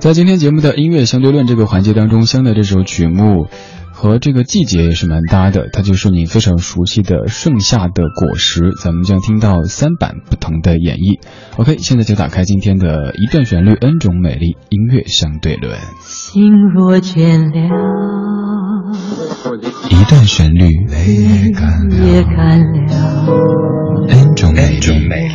[0.00, 3.48] 在今天节目的音乐相对论这个环节当中，相的这首曲目
[3.90, 11.18] 和这个季节也是蛮搭的，它就是你非常熟悉的《盛夏的果实》，咱们将听到三版不同的演绎。
[11.56, 15.76] OK，现在就打开今天的一段旋律，N 种美丽音乐相对论。
[16.04, 17.58] 心若倦了，
[19.90, 21.96] 一段旋律，泪也干了
[24.06, 25.27] ，N 种美丽。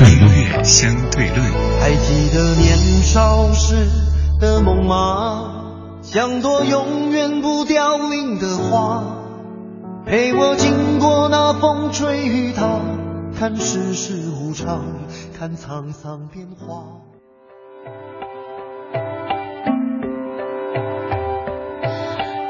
[0.00, 1.42] 相对论，相对论。
[1.78, 3.86] 还记得年少时
[4.40, 5.98] 的梦吗？
[6.00, 9.04] 像朵永远不凋零的花，
[10.06, 12.80] 陪我经过那风吹雨打，
[13.38, 14.82] 看世事无常，
[15.38, 16.82] 看沧桑变化。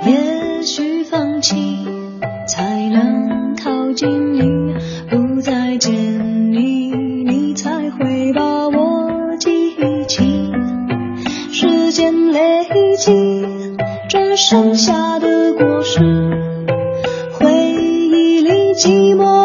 [0.06, 1.84] 也许放弃
[2.46, 4.74] 才能靠近你，
[5.10, 6.70] 不再见你。
[7.91, 10.52] 会把我记起，
[11.52, 12.66] 时间累
[12.97, 13.10] 积，
[14.09, 16.01] 这剩下的果实，
[17.32, 19.40] 回忆里寂寞。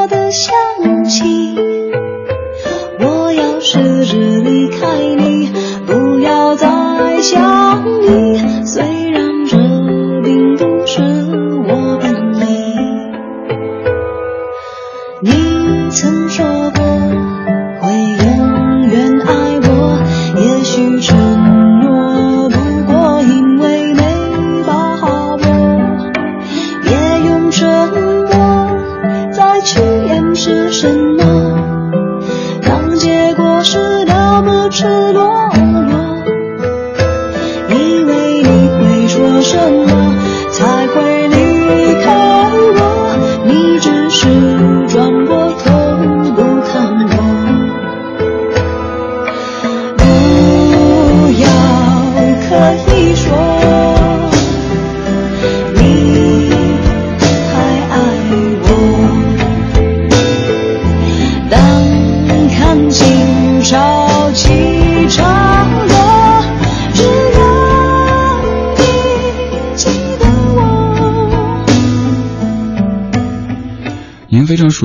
[34.75, 35.24] 非常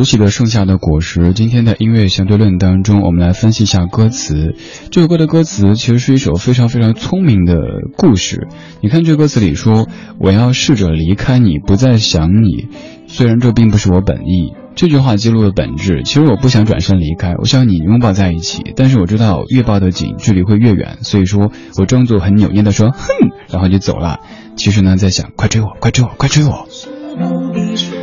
[0.01, 4.55] 熟悉的《盛夏的果实》，今天的音乐相对论当中，我们来分析一下歌词。
[4.91, 7.59] 这首歌的歌词其实是一首非常非常聪明的
[7.99, 8.49] 故事。
[8.81, 12.69] 你看这歌词里说：“我要试着离开你，不再想你，
[13.09, 16.01] 虽然这并不是我本意。”这句话记录了本质。
[16.03, 23.07] 其实我不想转身离开，我想你拥抱在一起，但是我知道越抱得紧，距离会越远，所以说我装作很扭捏的说：“哼”，
[23.53, 24.21] 然后就走了。
[24.57, 26.67] 其实呢，在想：“快追我，快追我，快追我。”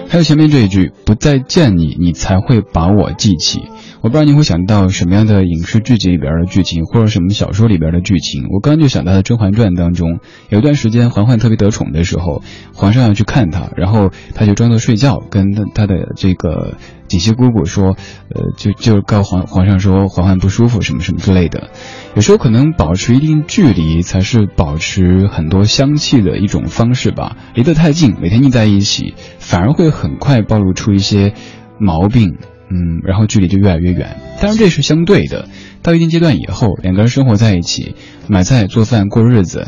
[0.09, 3.61] 还有前面这一句，不再见你，你才会把我记起。
[4.01, 8.43] 我不知道你会想到什么样的影视剧集里边的剧情，或者什么小说里边的剧情。
[8.53, 12.41] 我刚刚就想到了《甄嬛传》当中，有一段时间嬛嬛特别得宠的时候，
[12.73, 16.75] 皇上要去看她，然后她就装作睡觉，跟她的这个
[17.07, 17.95] 锦汐姑姑说，
[18.29, 21.69] 呃，就就告皇皇上说嬛嬛不舒服什么什么之类的。
[22.15, 27.35] 有时候可能保持一定距离才是保持很多香气的一种方式吧。
[27.55, 31.33] 离得太近，每天腻在一起，反而会很快暴露出一些
[31.79, 32.37] 毛病。
[32.69, 34.17] 嗯，然后距离就越来越远。
[34.41, 35.47] 当然这是相对的，
[35.81, 37.95] 到一定阶段以后，两个人生活在一起，
[38.27, 39.67] 买菜做饭过日子，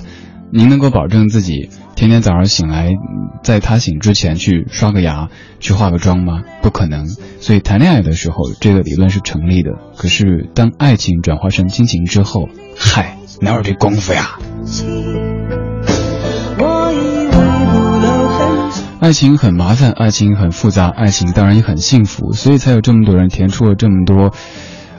[0.51, 2.91] 您能够保证自己天天早上醒来，
[3.43, 5.29] 在他醒之前去刷个牙，
[5.59, 6.43] 去化个妆吗？
[6.61, 7.07] 不可能。
[7.39, 9.71] 所以谈恋爱的时候，这个理论是成立的。
[9.95, 14.39] 可是当爱情转化成亲情之后，嗨，哪有这功夫呀？
[18.99, 24.33] 爱情很麻烦，爱情很复杂，爱情当然也很幸福，所以才有这么多人填出了这么多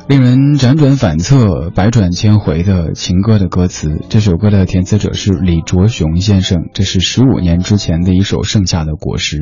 [0.09, 4.01] 令人辗转反侧、百转千回的情歌的歌词。
[4.09, 9.37] 这首歌的填词者是李卓雄先生，这是十五年之前的一首《盛夏的果实》。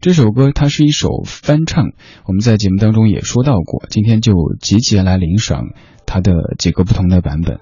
[0.00, 1.86] 这首歌它是一首翻唱，
[2.24, 5.64] 我们在节目当中也说到过，今天就集结来领赏
[6.06, 7.58] 它的几个不同的版本。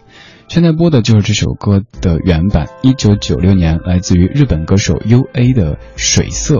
[0.48, 6.54] 现在播的就是这首歌的原版，一九九六年来自于日本歌手 U A 的《水色》。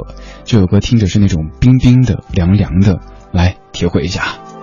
[0.45, 3.01] 这首歌听着是那种冰冰的、凉凉的，
[3.33, 4.56] 来体会一下。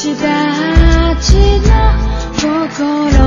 [0.00, 1.34] したち
[2.48, 3.19] の心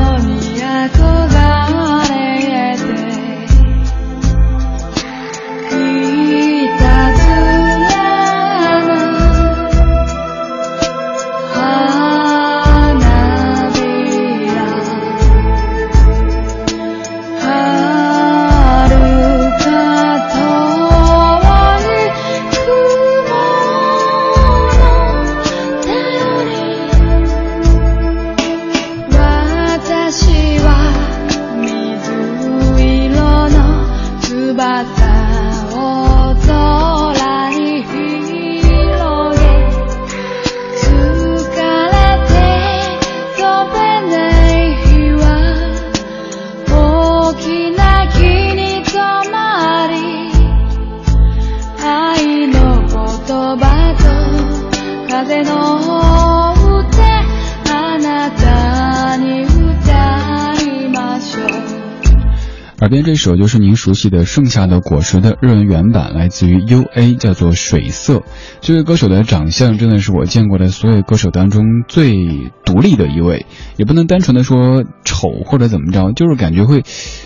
[62.84, 68.24] 耳边这首就是您熟悉的《盛夏的果实》的日文原版，来自于 U A，叫做水色。
[68.60, 73.46] 这位歌手的长相真的是我见过的所有歌手当中最独立的一位，
[73.78, 76.84] 也不能单纯的说丑或者怎么着，就是感觉会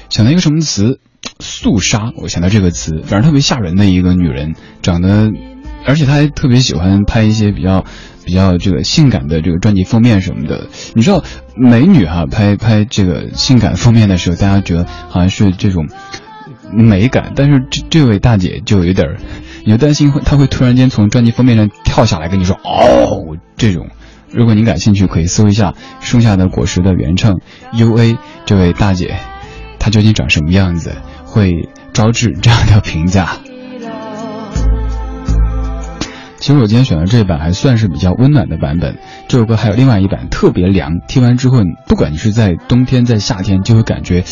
[0.10, 1.00] 想到一个什么词，
[1.40, 2.12] 肃杀。
[2.22, 5.32] 我想到这个词，反正特别吓人的一个女人，长得，
[5.88, 7.84] 而且他还特别喜欢拍一些比较。
[8.26, 11.24] 比较这个性感的这个专辑封面什么的，你知道
[11.56, 15.88] 美女哈拍拍这个性感封面的时候，大家觉得好像是这种
[16.74, 19.16] 美感，但是这这位大姐就有点，
[19.64, 23.88] 你就担心会她会突然间从专辑封面上跳下来跟你说哦这种。
[24.30, 27.40] 如果您感兴趣，可以搜一下《盛夏的果实》的原唱
[27.72, 29.16] U A 这位大姐，
[29.80, 33.38] 她究竟长什么样子，会招致这样的评价。
[36.40, 38.98] 其实我今天选的这一版还算是比较温暖的版本。
[39.28, 44.24] 这首歌还有另外一版特别凉，听完之后，不管你是在冬天在夏天，就会感觉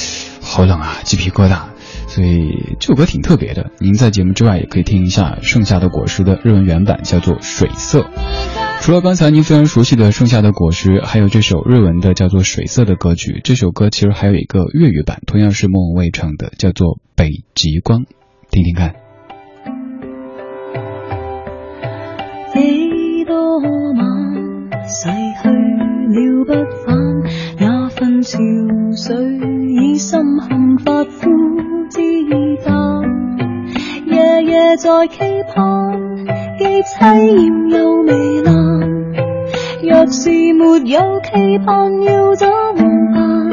[0.42, 1.64] 好冷啊，鸡皮疙瘩。
[2.08, 3.72] 所以这首歌挺特别的。
[3.80, 8.02] 您在节目之外也可以听一下《盛夏的果实》的日文原版，叫做《水色》。
[8.80, 13.42] 除了刚才您非常熟悉的《盛夏的果实》，还有这首日文的叫做《水色》的歌曲。
[13.44, 18.02] 这首歌其实还有一个粤语版，同样是莫文蔚唱的，叫做《北极光》，
[18.52, 19.05] 听听看。
[24.98, 25.10] 逝
[25.42, 26.54] 去了不
[26.86, 26.96] 返，
[27.60, 28.40] 那份潮
[28.96, 29.14] 水
[29.68, 31.30] 已深陷发肤
[31.90, 32.00] 之
[32.30, 32.74] 间。
[34.06, 36.00] 夜夜在期盼，
[36.58, 38.54] 既凄艳又糜烂。
[39.84, 42.48] 若是没有期盼，要怎
[43.14, 43.50] 办？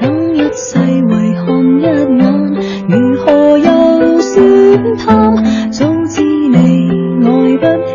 [0.00, 1.46] 等一世为看
[1.78, 2.18] 一眼，
[2.88, 5.70] 如何又算贪？
[5.70, 6.90] 早知你。
[7.24, 7.94] 爱不起，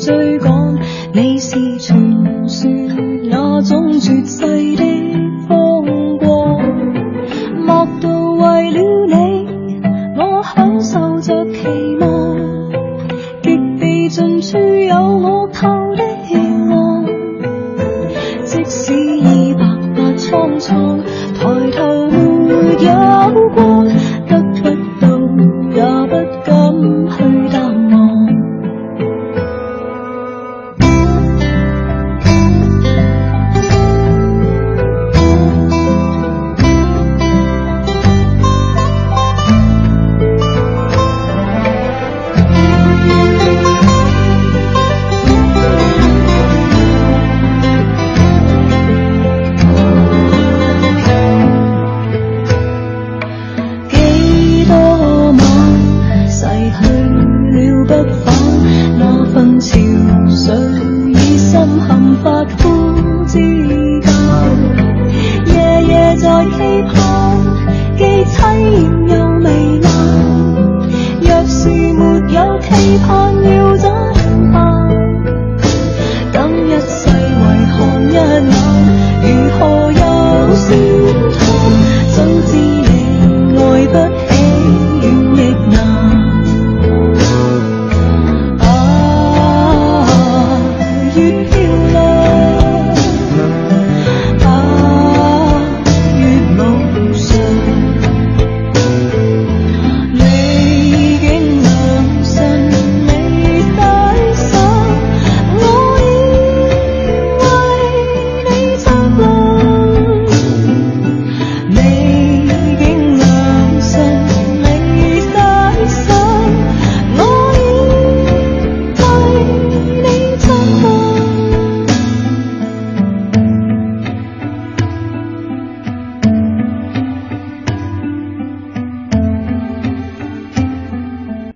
[0.00, 0.78] 追赶，
[1.12, 2.70] 你是传说
[3.30, 4.40] 那种绝世
[4.76, 4.82] 的
[5.46, 6.58] 风光。
[7.66, 9.82] 莫道为了你，
[10.16, 11.66] 我享受着期
[12.00, 12.36] 望，
[13.42, 16.38] 极地尽处有我透的希
[16.70, 17.04] 望。
[18.44, 19.60] 即使已白
[19.94, 20.98] 发苍苍，
[21.34, 22.54] 抬头没
[22.86, 23.19] 有。